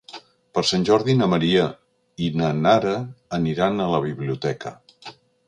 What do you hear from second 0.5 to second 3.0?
Per Sant Jordi na Maria i na Nara